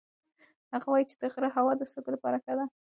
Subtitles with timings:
[0.73, 2.65] هغه وایي چې د غره هوا د سږو لپاره ښه ده.